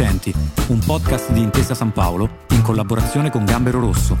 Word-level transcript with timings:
Accenti, 0.00 0.32
un 0.68 0.78
podcast 0.78 1.32
di 1.32 1.40
Intesa 1.40 1.74
San 1.74 1.90
Paolo 1.90 2.44
in 2.50 2.62
collaborazione 2.62 3.32
con 3.32 3.44
Gambero 3.44 3.80
Rosso. 3.80 4.16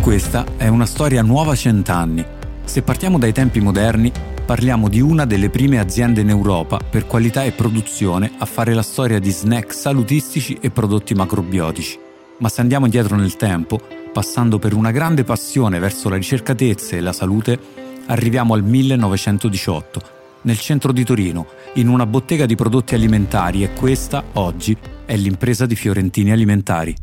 Questa 0.00 0.44
è 0.56 0.68
una 0.68 0.86
storia 0.86 1.22
nuova 1.22 1.56
cent'anni. 1.56 2.24
Se 2.62 2.82
partiamo 2.82 3.18
dai 3.18 3.32
tempi 3.32 3.58
moderni, 3.58 4.12
parliamo 4.44 4.88
di 4.88 5.00
una 5.00 5.24
delle 5.24 5.50
prime 5.50 5.80
aziende 5.80 6.20
in 6.20 6.28
Europa 6.28 6.78
per 6.88 7.08
qualità 7.08 7.42
e 7.42 7.50
produzione 7.50 8.30
a 8.38 8.44
fare 8.44 8.74
la 8.74 8.82
storia 8.82 9.18
di 9.18 9.32
snack 9.32 9.74
salutistici 9.74 10.56
e 10.60 10.70
prodotti 10.70 11.14
macrobiotici. 11.14 12.05
Ma 12.38 12.50
se 12.50 12.60
andiamo 12.60 12.84
indietro 12.84 13.16
nel 13.16 13.36
tempo, 13.36 13.80
passando 14.12 14.58
per 14.58 14.74
una 14.74 14.90
grande 14.90 15.24
passione 15.24 15.78
verso 15.78 16.10
la 16.10 16.16
ricercatezza 16.16 16.94
e 16.94 17.00
la 17.00 17.12
salute, 17.12 17.58
arriviamo 18.06 18.52
al 18.52 18.62
1918, 18.62 20.00
nel 20.42 20.58
centro 20.58 20.92
di 20.92 21.02
Torino, 21.02 21.46
in 21.74 21.88
una 21.88 22.04
bottega 22.04 22.44
di 22.44 22.54
prodotti 22.54 22.94
alimentari 22.94 23.62
e 23.62 23.72
questa, 23.72 24.22
oggi, 24.34 24.76
è 25.06 25.16
l'impresa 25.16 25.64
di 25.64 25.76
Fiorentini 25.76 26.30
Alimentari. 26.30 26.94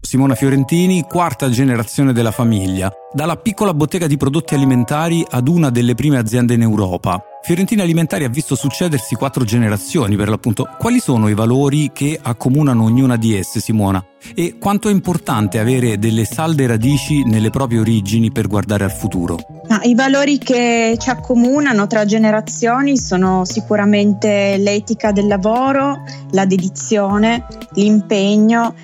Simona 0.00 0.36
Fiorentini, 0.36 1.02
quarta 1.02 1.50
generazione 1.50 2.12
della 2.12 2.30
famiglia, 2.30 2.92
dalla 3.12 3.36
piccola 3.36 3.74
bottega 3.74 4.06
di 4.06 4.16
prodotti 4.16 4.54
alimentari 4.54 5.26
ad 5.28 5.48
una 5.48 5.70
delle 5.70 5.94
prime 5.94 6.16
aziende 6.16 6.54
in 6.54 6.62
Europa. 6.62 7.20
Fiorentini 7.48 7.80
Alimentari 7.80 8.24
ha 8.24 8.28
visto 8.28 8.54
succedersi 8.54 9.14
quattro 9.14 9.42
generazioni 9.42 10.16
per 10.16 10.28
l'appunto. 10.28 10.68
Quali 10.76 11.00
sono 11.00 11.28
i 11.28 11.34
valori 11.34 11.92
che 11.94 12.20
accomunano 12.20 12.84
ognuna 12.84 13.16
di 13.16 13.34
esse, 13.34 13.58
Simona? 13.58 14.04
E 14.34 14.58
quanto 14.58 14.90
è 14.90 14.92
importante 14.92 15.58
avere 15.58 15.98
delle 15.98 16.26
salde 16.26 16.66
radici 16.66 17.24
nelle 17.24 17.48
proprie 17.48 17.78
origini 17.78 18.30
per 18.30 18.48
guardare 18.48 18.84
al 18.84 18.92
futuro? 18.92 19.38
I 19.82 19.94
valori 19.94 20.36
che 20.36 20.96
ci 20.98 21.08
accomunano 21.08 21.86
tra 21.86 22.04
generazioni 22.04 22.98
sono 22.98 23.46
sicuramente 23.46 24.58
l'etica 24.58 25.10
del 25.10 25.26
lavoro, 25.26 26.02
la 26.32 26.44
dedizione, 26.44 27.46
l'impegno 27.72 28.74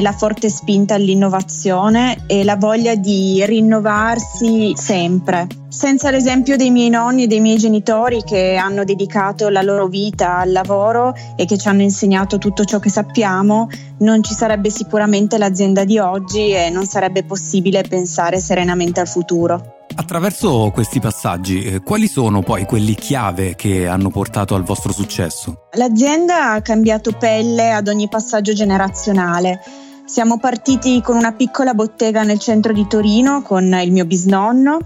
la 0.00 0.12
forte 0.12 0.48
spinta 0.48 0.94
all'innovazione 0.94 2.24
e 2.26 2.42
la 2.42 2.56
voglia 2.56 2.94
di 2.96 3.44
rinnovarsi 3.46 4.72
sempre. 4.76 5.46
Senza 5.68 6.10
l'esempio 6.10 6.56
dei 6.56 6.70
miei 6.70 6.88
nonni 6.88 7.24
e 7.24 7.26
dei 7.26 7.40
miei 7.40 7.56
genitori 7.58 8.22
che 8.24 8.56
hanno 8.56 8.82
dedicato 8.82 9.48
la 9.48 9.62
loro 9.62 9.86
vita 9.86 10.38
al 10.38 10.50
lavoro 10.50 11.14
e 11.36 11.44
che 11.44 11.56
ci 11.56 11.68
hanno 11.68 11.82
insegnato 11.82 12.38
tutto 12.38 12.64
ciò 12.64 12.80
che 12.80 12.90
sappiamo, 12.90 13.68
non 13.98 14.22
ci 14.22 14.34
sarebbe 14.34 14.70
sicuramente 14.70 15.38
l'azienda 15.38 15.84
di 15.84 15.98
oggi 15.98 16.50
e 16.50 16.70
non 16.70 16.86
sarebbe 16.86 17.22
possibile 17.22 17.82
pensare 17.82 18.40
serenamente 18.40 18.98
al 19.00 19.08
futuro. 19.08 19.77
Attraverso 20.00 20.70
questi 20.72 21.00
passaggi, 21.00 21.64
eh, 21.64 21.80
quali 21.80 22.06
sono 22.06 22.40
poi 22.40 22.64
quelli 22.66 22.94
chiave 22.94 23.56
che 23.56 23.88
hanno 23.88 24.10
portato 24.10 24.54
al 24.54 24.62
vostro 24.62 24.92
successo? 24.92 25.66
L'azienda 25.72 26.52
ha 26.52 26.62
cambiato 26.62 27.10
pelle 27.10 27.72
ad 27.72 27.88
ogni 27.88 28.08
passaggio 28.08 28.52
generazionale. 28.52 29.60
Siamo 30.08 30.38
partiti 30.38 31.02
con 31.02 31.16
una 31.16 31.32
piccola 31.32 31.74
bottega 31.74 32.22
nel 32.22 32.38
centro 32.38 32.72
di 32.72 32.86
Torino 32.86 33.42
con 33.42 33.64
il 33.64 33.92
mio 33.92 34.06
bisnonno, 34.06 34.78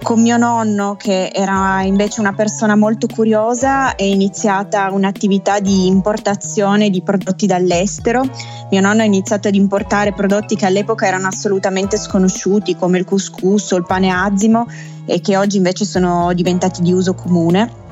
con 0.00 0.22
mio 0.22 0.36
nonno 0.36 0.94
che 0.96 1.32
era 1.34 1.82
invece 1.82 2.20
una 2.20 2.32
persona 2.32 2.76
molto 2.76 3.08
curiosa 3.08 3.96
è 3.96 4.04
iniziata 4.04 4.88
un'attività 4.92 5.58
di 5.58 5.88
importazione 5.88 6.90
di 6.90 7.02
prodotti 7.02 7.46
dall'estero. 7.46 8.22
Mio 8.70 8.80
nonno 8.80 9.02
ha 9.02 9.04
iniziato 9.04 9.48
ad 9.48 9.56
importare 9.56 10.12
prodotti 10.12 10.54
che 10.54 10.66
all'epoca 10.66 11.08
erano 11.08 11.26
assolutamente 11.26 11.96
sconosciuti 11.96 12.76
come 12.76 12.98
il 12.98 13.04
couscous 13.04 13.72
o 13.72 13.76
il 13.76 13.84
pane 13.84 14.10
azimo 14.10 14.68
e 15.06 15.20
che 15.20 15.36
oggi 15.36 15.56
invece 15.56 15.84
sono 15.86 16.32
diventati 16.34 16.82
di 16.82 16.92
uso 16.92 17.14
comune. 17.14 17.86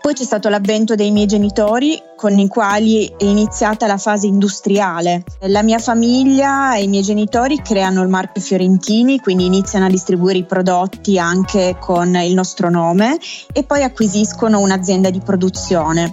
Poi 0.00 0.14
c'è 0.14 0.24
stato 0.24 0.48
l'avvento 0.48 0.94
dei 0.94 1.10
miei 1.10 1.26
genitori 1.26 2.00
con 2.16 2.38
i 2.38 2.48
quali 2.48 3.06
è 3.06 3.24
iniziata 3.24 3.86
la 3.86 3.98
fase 3.98 4.26
industriale. 4.26 5.24
La 5.40 5.62
mia 5.62 5.78
famiglia 5.78 6.76
e 6.76 6.84
i 6.84 6.88
miei 6.88 7.02
genitori 7.02 7.60
creano 7.60 8.02
il 8.02 8.08
marchio 8.08 8.40
Fiorentini, 8.40 9.18
quindi 9.18 9.44
iniziano 9.44 9.86
a 9.86 9.90
distribuire 9.90 10.38
i 10.38 10.44
prodotti 10.44 11.18
anche 11.18 11.76
con 11.78 12.14
il 12.16 12.34
nostro 12.34 12.70
nome 12.70 13.18
e 13.52 13.64
poi 13.64 13.82
acquisiscono 13.82 14.60
un'azienda 14.60 15.10
di 15.10 15.20
produzione. 15.20 16.12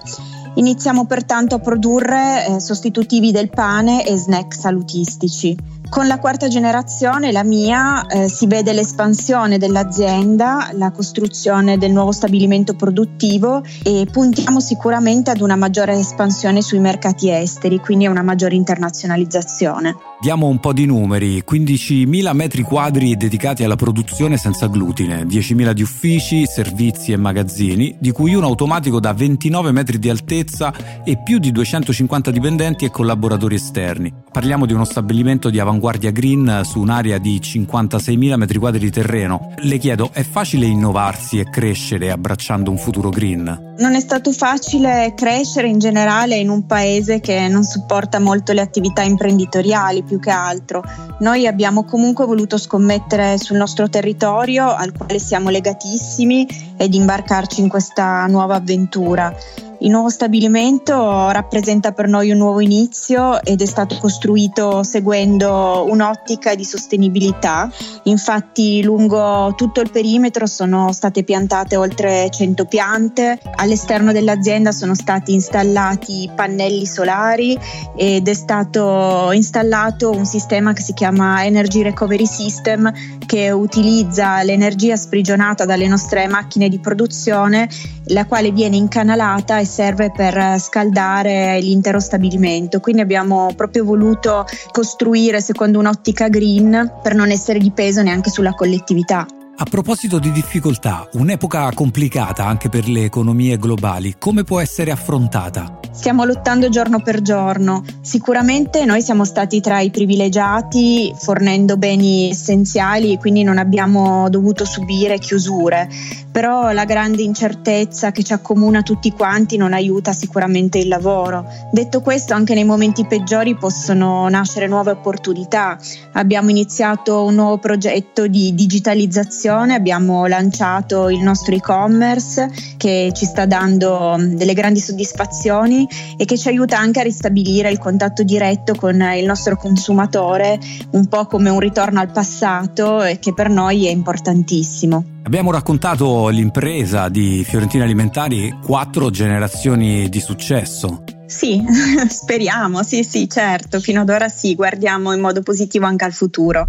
Iniziamo 0.56 1.06
pertanto 1.06 1.56
a 1.56 1.60
produrre 1.60 2.48
eh, 2.48 2.60
sostitutivi 2.62 3.32
del 3.32 3.50
pane 3.50 4.06
e 4.06 4.16
snack 4.16 4.54
salutistici. 4.54 5.56
Con 5.88 6.08
la 6.08 6.20
quarta 6.20 6.48
generazione, 6.48 7.32
la 7.32 7.44
mia, 7.44 8.06
eh, 8.08 8.28
si 8.28 8.48
vede 8.48 8.74
l'espansione 8.74 9.58
dell'azienda, 9.58 10.70
la 10.74 10.92
costruzione 10.92 11.78
del 11.78 11.92
nuovo 11.92 12.12
stabilimento 12.12 12.74
produttivo 12.74 13.64
e 13.84 14.08
puntiamo 14.12 14.60
sicuramente 14.60 15.32
ad 15.32 15.42
una 15.42 15.56
maggiore 15.56 15.94
espansione 15.94 16.62
sui 16.62 16.80
mercati 16.80 17.30
esteri, 17.30 17.80
quindi 17.80 18.08
a 18.08 18.10
una 18.10 18.24
maggiore 18.24 18.56
internazionalizzazione. 18.56 19.96
Diamo 20.20 20.48
un 20.48 20.60
po' 20.60 20.74
di 20.74 20.86
numeri, 20.86 21.44
15.000 21.48 22.34
metri 22.34 22.64
quadri 22.64 23.16
dedicati 23.16 23.64
alla 23.64 23.76
produzione 23.76 24.38
senza 24.38 24.68
glutine, 24.68 25.24
10.000 25.24 25.72
di 25.72 25.84
uffici, 25.84 26.46
servizi 26.48 27.12
e 27.12 27.18
magazzini, 27.18 27.96
di 28.00 28.12
cui 28.12 28.34
uno 28.34 28.48
automatico 28.48 29.00
da 29.00 29.14
29 29.14 29.72
metri 29.72 30.00
di 30.00 30.10
altezza 30.10 30.74
e 31.04 31.22
più 31.24 31.38
di 31.38 31.52
250 31.52 32.32
dipendenti 32.32 32.86
e 32.86 32.92
collaboratori 32.92 33.56
esterni. 33.56 34.12
Parliamo 34.32 34.66
di 34.66 34.74
uno 34.74 34.84
stabilimento 34.84 35.50
di 35.50 35.60
avanguardia 35.60 35.75
green 35.80 36.62
su 36.64 36.80
un'area 36.80 37.18
di 37.18 37.40
56.000 37.40 38.36
metri 38.36 38.58
quadri 38.58 38.80
di 38.80 38.92
terreno. 38.92 39.54
Le 39.58 39.78
chiedo, 39.78 40.10
è 40.14 40.24
facile 40.24 40.66
innovarsi 40.66 41.40
e 41.40 41.50
crescere 41.50 42.12
abbracciando 42.12 42.70
un 42.72 42.78
futuro 42.78 43.10
green? 43.10 43.74
Non 43.78 43.96
è 43.96 44.00
stato 44.00 44.32
facile 44.32 45.14
crescere 45.16 45.68
in 45.68 45.80
generale 45.80 46.36
in 46.36 46.50
un 46.50 46.66
paese 46.66 47.20
che 47.20 47.48
non 47.48 47.64
supporta 47.64 48.20
molto 48.20 48.54
le 48.54 48.62
attività 48.62 49.02
imprenditoriali 49.02 50.04
più 50.04 50.20
che 50.20 50.30
altro. 50.30 50.84
Noi 51.20 51.48
abbiamo 51.48 51.84
comunque 51.84 52.26
voluto 52.26 52.58
scommettere 52.58 53.38
sul 53.38 53.58
nostro 53.58 53.90
territorio 53.90 54.74
al 54.74 54.94
quale 54.94 55.20
siamo 55.20 55.50
legatissimi 55.50 56.48
ed 56.78 56.94
imbarcarci 56.94 57.62
in 57.62 57.70
questa 57.70 58.26
nuova 58.28 58.56
avventura. 58.56 59.34
Il 59.80 59.92
nuovo 59.92 60.10
stabilimento 60.10 61.30
rappresenta 61.32 61.92
per 61.92 62.08
noi 62.08 62.32
un 62.32 62.38
nuovo 62.38 62.62
inizio 62.62 63.42
ed 63.44 63.62
è 63.62 63.66
stato 63.66 63.98
costruito 64.00 64.84
seguendo 64.84 65.86
un'ottica 65.90 66.56
di 66.56 66.64
sostenibilità. 66.64 67.70
Infatti 68.04 68.82
lungo 68.82 69.54
tutto 69.56 69.82
il 69.82 69.92
perimetro 69.92 70.46
sono 70.48 70.92
state 70.92 71.24
piantate 71.24 71.76
oltre 71.76 72.30
100 72.32 72.66
piante, 72.66 73.40
all'esterno 73.56 74.12
dell'azienda 74.12 74.72
sono 74.72 74.96
stati 74.96 75.34
installati 75.34 76.32
pannelli 76.34 76.86
solari 76.86 77.58
ed 77.98 78.28
è 78.28 78.34
stato 78.34 79.32
installato 79.34 80.12
un 80.12 80.26
sistema 80.26 80.74
che 80.74 80.82
si 80.82 80.94
chiama 80.94 81.46
Energy 81.46 81.82
Recovery 81.82 82.26
System 82.26 82.92
che 83.26 83.52
utilizza 83.52 84.42
l'energia 84.44 84.96
sprigionata 84.96 85.66
dalle 85.66 85.88
nostre 85.88 86.28
macchine 86.28 86.70
di 86.70 86.80
produzione, 86.80 87.70
la 88.06 88.26
quale 88.26 88.52
viene 88.52 88.78
incanalata 88.78 89.60
e 89.60 89.66
serve 89.76 90.10
per 90.10 90.58
scaldare 90.58 91.60
l'intero 91.60 92.00
stabilimento. 92.00 92.80
Quindi 92.80 93.02
abbiamo 93.02 93.50
proprio 93.58 93.84
voluto 93.84 94.46
costruire 94.72 95.42
secondo 95.42 95.80
un'ottica 95.80 96.30
green 96.30 96.94
per 97.04 97.14
non 97.14 97.30
essere 97.30 97.60
di 97.60 97.72
peso 97.72 98.02
neanche 98.02 98.30
sulla 98.30 98.54
collettività. 98.54 99.26
A 99.58 99.66
proposito 99.70 100.18
di 100.20 100.32
difficoltà, 100.32 101.08
un'epoca 101.14 101.70
complicata 101.74 102.46
anche 102.46 102.70
per 102.70 102.88
le 102.88 103.04
economie 103.04 103.58
globali, 103.58 104.16
come 104.18 104.44
può 104.44 104.62
essere 104.62 104.92
affrontata? 104.92 105.85
Stiamo 105.96 106.26
lottando 106.26 106.70
giorno 106.70 107.02
per 107.02 107.22
giorno. 107.22 107.84
Sicuramente 108.02 108.86
noi 108.86 109.02
siamo 109.02 109.24
stati 109.24 109.62
tra 109.62 109.80
i 109.80 109.90
privilegiati 109.90 111.12
fornendo 111.18 111.78
beni 111.78 112.30
essenziali, 112.30 113.18
quindi 113.18 113.42
non 113.42 113.58
abbiamo 113.58 114.30
dovuto 114.30 114.66
subire 114.66 115.18
chiusure, 115.18 115.90
però 116.32 116.72
la 116.74 116.84
grande 116.84 117.24
incertezza 117.24 118.12
che 118.12 118.24
ci 118.24 118.34
accomuna 118.34 118.84
tutti 118.84 119.12
quanti 119.14 119.58
non 119.58 119.74
aiuta 119.74 120.12
sicuramente 120.12 120.78
il 120.78 120.90
lavoro. 120.90 121.48
Detto 121.72 122.02
questo, 122.02 122.34
anche 122.34 122.54
nei 122.54 122.66
momenti 122.66 123.08
peggiori 123.08 123.56
possono 123.56 124.28
nascere 124.28 124.68
nuove 124.68 124.92
opportunità. 124.92 125.80
Abbiamo 126.12 126.50
iniziato 126.50 127.24
un 127.24 127.36
nuovo 127.36 127.58
progetto 127.58 128.28
di 128.28 128.54
digitalizzazione, 128.54 129.74
abbiamo 129.74 130.28
lanciato 130.28 131.10
il 131.10 131.22
nostro 131.22 131.56
e-commerce 131.56 132.52
che 132.78 133.12
ci 133.14 133.26
sta 133.26 133.46
dando 133.46 134.18
delle 134.20 134.54
grandi 134.54 134.82
soddisfazioni 134.82 135.85
e 136.18 136.26
che 136.26 136.38
ci 136.38 136.48
aiuta 136.48 136.78
anche 136.78 137.00
a 137.00 137.04
ristabilire 137.04 137.70
il 137.70 137.80
contatto 137.80 138.24
diretto 138.24 138.76
con 138.76 139.02
il 139.02 139.26
nostro 139.26 139.56
consumatore, 139.56 140.60
un 140.92 141.08
po' 141.08 141.26
come 141.26 141.50
un 141.50 141.60
ritorno 141.60 142.00
al 142.00 142.12
passato 142.12 143.04
e 143.04 143.20
che 143.20 143.34
per 143.34 143.50
noi 143.50 143.88
è 143.88 143.90
importantissimo. 143.90 145.04
Abbiamo 145.24 145.52
raccontato 145.52 146.28
l'impresa 146.28 147.10
di 147.10 147.44
Fiorentina 147.44 147.84
Alimentari, 147.84 148.60
quattro 148.64 149.10
generazioni 149.10 150.08
di 150.08 150.20
successo. 150.20 151.04
Sì, 151.26 151.64
speriamo, 152.08 152.84
sì, 152.84 153.04
sì, 153.04 153.28
certo, 153.28 153.80
fino 153.80 154.02
ad 154.02 154.10
ora 154.10 154.28
sì, 154.30 154.54
guardiamo 154.56 155.14
in 155.14 155.22
modo 155.22 155.42
positivo 155.42 155.86
anche 155.86 156.06
al 156.06 156.14
futuro. 156.14 156.68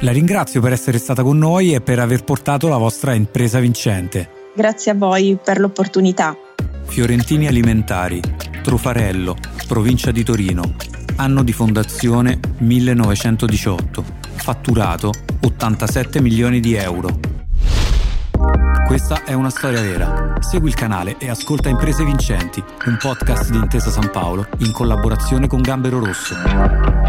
La 0.00 0.12
ringrazio 0.12 0.60
per 0.60 0.72
essere 0.72 0.98
stata 0.98 1.22
con 1.22 1.38
noi 1.38 1.74
e 1.74 1.80
per 1.80 2.00
aver 2.00 2.24
portato 2.24 2.68
la 2.68 2.76
vostra 2.76 3.14
impresa 3.14 3.60
vincente. 3.60 4.28
Grazie 4.54 4.90
a 4.92 4.94
voi 4.94 5.38
per 5.42 5.58
l'opportunità. 5.58 6.36
Fiorentini 6.86 7.46
Alimentari, 7.46 8.20
Trufarello, 8.62 9.36
provincia 9.66 10.10
di 10.10 10.22
Torino. 10.22 10.74
Anno 11.16 11.42
di 11.42 11.52
fondazione 11.52 12.38
1918. 12.58 14.04
Fatturato 14.34 15.12
87 15.40 16.20
milioni 16.20 16.60
di 16.60 16.74
euro. 16.74 17.18
Questa 18.86 19.24
è 19.24 19.32
una 19.32 19.50
storia 19.50 19.80
vera. 19.80 20.34
Segui 20.40 20.68
il 20.68 20.74
canale 20.74 21.16
e 21.18 21.30
ascolta 21.30 21.68
Imprese 21.68 22.04
Vincenti, 22.04 22.62
un 22.86 22.98
podcast 23.00 23.50
di 23.50 23.56
Intesa 23.56 23.90
San 23.90 24.10
Paolo 24.10 24.46
in 24.58 24.72
collaborazione 24.72 25.46
con 25.46 25.62
Gambero 25.62 26.04
Rosso. 26.04 27.01